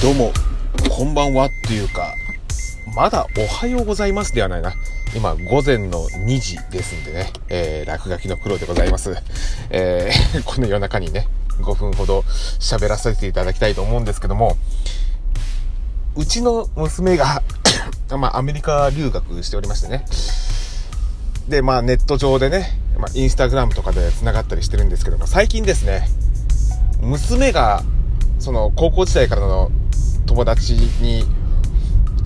[0.00, 0.32] どうも、
[0.90, 2.14] こんばんはっていうか、
[2.96, 4.72] まだおはようございますではないな。
[5.14, 9.14] 今、午前の2時ですんでね、えー、落書きの黒でございます。
[9.68, 11.28] えー、 この夜中にね、
[11.60, 12.20] 5分ほど
[12.58, 14.56] 喋らせていただきたいと思うんですけども、
[16.16, 17.42] うちの娘が
[18.16, 20.06] まあ、アメリカ留学しておりましてね。
[21.48, 26.08] で、まあ、ネット上でね、まあ、インスタグラムとかで繋がったりしてるんですけども、最近ですね、
[27.00, 27.82] 娘が、
[28.38, 29.70] その、高校時代からの
[30.26, 31.24] 友達に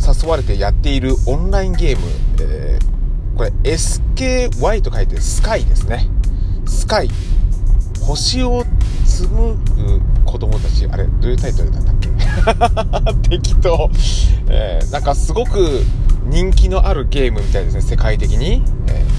[0.00, 2.06] 誘われてやっているオンラインゲーム、
[2.40, 6.08] えー、これ SKY と書いてスカイですね。
[6.66, 7.10] スカイ。
[8.00, 8.64] 星を
[9.06, 11.94] 紡ぐ子供たち、あれ、どういうタイトルだったっ
[13.22, 13.28] け？
[13.38, 13.90] 適当。
[14.48, 15.84] えー、なんかすごく
[16.24, 18.64] 人気のあるゲームみたいですね、世界的に。
[18.88, 19.11] えー、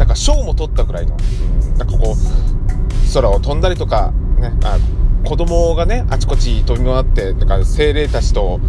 [0.00, 4.78] なんか賞も取ったぐらいの、うん、なんかこう、空を飛んだりとか、ね、あ
[5.28, 8.60] 子供がね、あちこち飛び回って、なんか精霊たちと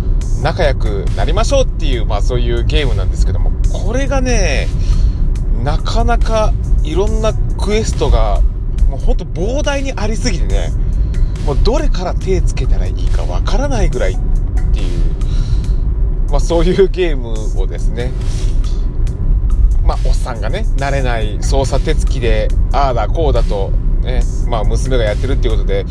[0.43, 4.67] 仲良くなりましょうっていう、まあそういうゲームなんですけども、これがね、
[5.63, 6.51] なかなか
[6.83, 8.41] いろんなクエストが、
[8.89, 10.73] もうほんと膨大にありすぎてね、
[11.45, 14.17] もうどれから手つけたらいいかわからないぐらいっ
[14.73, 18.11] ていう、まあそういうゲームをですね、
[19.91, 23.71] まあおっさんがね、慣れない操作手つきで、ああだこうだと、
[24.03, 25.85] ね、まあ娘がやってるっていうことで、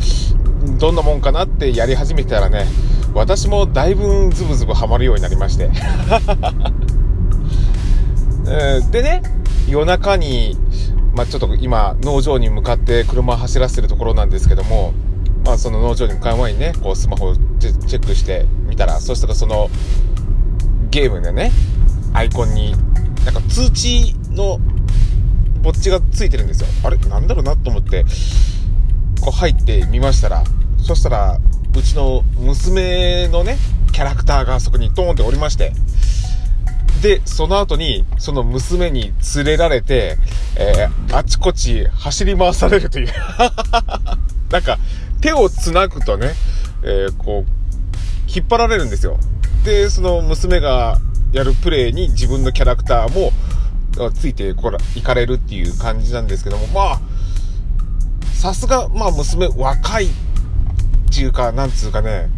[0.79, 2.65] どんなもんかなってやり始めたらね、
[3.13, 5.69] 私もだいぶズブズブハマるようになりまして。
[8.91, 9.21] でね、
[9.69, 10.57] 夜中に、
[11.13, 14.93] まあ、ちょっと今、農場に向かって車を走らせてるところなんですけども、
[15.45, 19.69] まあ、その農場に向かう前にね、こうスマホをチェックしてみたら、そしたらその、
[20.89, 21.51] ゲームでね、
[22.13, 22.75] アイコンに、
[23.25, 24.59] なんか通知の、
[25.61, 26.67] ぼっちがついてるんですよ。
[26.83, 26.97] あれ？
[26.97, 28.03] なんだろうなと思って、
[29.21, 30.43] こう入ってみましたら、
[30.79, 31.39] そしたら、
[31.77, 33.57] うちの娘のね、
[33.91, 35.73] キャラクターがそこにドーンっておりまして、
[37.01, 40.17] で、その後に、その娘に連れられて、
[40.57, 43.07] えー、あちこち走り回されるという
[44.51, 44.77] なんか、
[45.21, 46.33] 手を繋ぐとね、
[46.83, 47.61] えー、こう、
[48.33, 49.19] 引っ張られるんですよ。
[49.63, 50.99] で、その娘が
[51.31, 53.31] やるプレイに自分のキャラクターも、
[54.13, 57.01] ついてこら、行かれるっていう感じなんですけども、まあ、
[58.33, 60.09] さすが、まあ娘若いっ
[61.13, 62.29] ていうか、なんつうかね、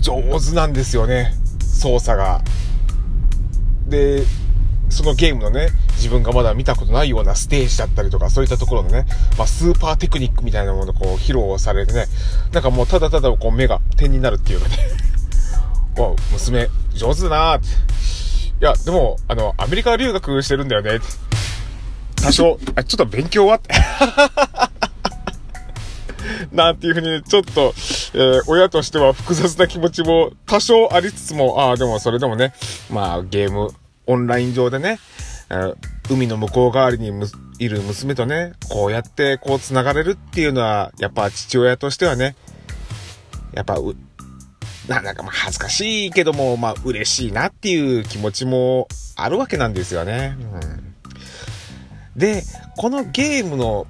[0.00, 2.42] 上手なんですよね、操作が。
[3.86, 4.24] で、
[4.88, 9.06] そのゲームのね、自分がまだ見たことないようなステージだったりとか、そういったところのね、
[9.36, 12.06] まあ、スーパーテクニックみたいなものをこう披露されてね、
[12.52, 14.76] なんかもうただただこう目が点になるっていうかね、
[16.02, 17.66] わ、娘、上手だなーって。
[18.60, 20.98] いや、でも、あの、アメリカ留学してるんだよね。
[22.16, 23.56] 多少、あ、ちょっと勉強は？
[23.56, 23.74] って。
[26.52, 27.72] なんていうふうにね、ちょっと、
[28.14, 32.52] えー、親としては複雑な気持ちも多少ありつつも、ああ、でもそれでもね、
[32.90, 33.70] まあゲーム、
[34.06, 34.98] オンライン上でね、
[35.50, 35.76] えー、
[36.10, 37.12] 海の向こう側に
[37.58, 42.34] いる娘とね、こうやってこう繋がれるっていうのは、やっぱ父親としてはね、
[43.52, 43.76] やっぱ
[44.88, 50.36] なんだかまあ恥ずかしいけども、まあ嬉しいなっていう気持ちもあるわけなんですよね。
[50.38, 50.88] うん
[52.18, 52.42] で、
[52.76, 53.86] このゲームの、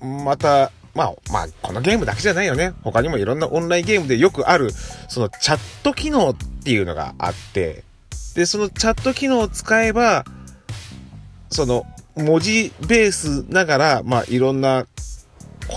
[0.00, 2.72] また、まあ、まあ、このゲームだけじゃないよね。
[2.82, 4.70] 他にもいろんなオンラインゲームでよくある、
[5.08, 6.34] そのチャット機能っ
[6.64, 7.84] ていうのがあって、
[8.34, 10.24] で、そのチャット機能を使えば、
[11.50, 11.84] その、
[12.16, 14.86] 文字ベースながら、まあ、いろんな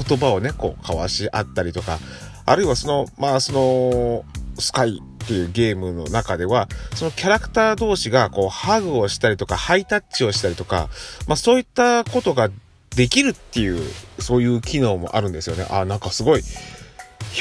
[0.08, 2.00] 言葉をね、こう、交わし合ったりとか、
[2.46, 4.26] あるいはその、まあ、その、
[4.60, 10.90] スカイっていうゲームの中では、そのキャラクター同士がこうハグをしたりとか、ハイタッチをしたりとか、
[11.28, 12.50] まあそういったことが
[12.96, 13.82] できるっていう、
[14.20, 15.66] そういう機能もあるんですよね。
[15.70, 16.42] あ、なんかすごい、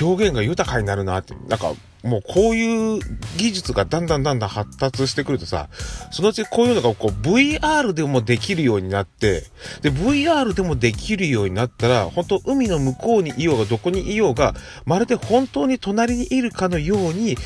[0.01, 1.35] 表現が豊かになるなって。
[1.49, 1.73] なんか、
[2.03, 3.01] もうこういう
[3.37, 5.69] 技術がだんだんだんだん発達してくるとさ、
[6.11, 9.45] そのうちこういうのがこう VR でもできるようになって、
[9.83, 14.55] で、VR でもできるようになったら、本当海の向こうにいようがどこにいようが、
[14.87, 17.37] まるで本当に隣にいるかのように、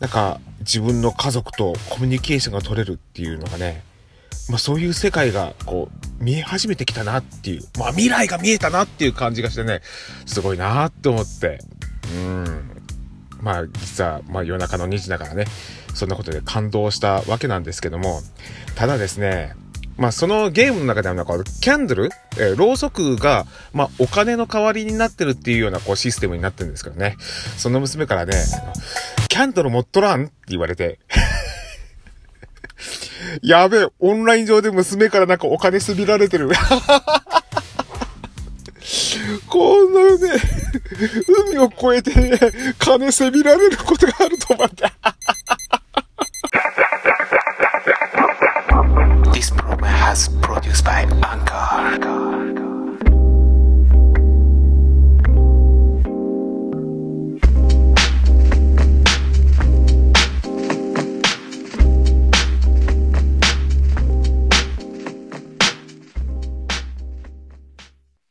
[0.00, 3.84] なんか自分の家族とコミュニケーションが取れるっていうのがね、
[4.48, 9.80] まあそういう世界がこう見え始めてきたなっていう、まあ未来が見えたなっていう感じがしてね、
[10.26, 11.60] すごいなって思って、
[12.16, 12.77] うん。
[13.40, 15.44] まあ実は、まあ夜中の2時だからね、
[15.94, 18.20] そんなことで感動したわけなんですけども、
[18.74, 19.54] ただですね、
[19.96, 27.16] まあそのゲームの中ではなんか、キャンドル、えー、ろうそくが、まあお金の代わりになってるっていうようなこうシステムになってるんですけどね。
[27.56, 28.32] その娘からね、
[29.28, 30.98] キャンドル持っとらんって言われて。
[33.42, 36.50] やべえ、オンライン上で娘からなんかお金すびられてる。
[41.26, 42.38] 海を越えてね、
[42.78, 44.84] 金せびられることがあると思って。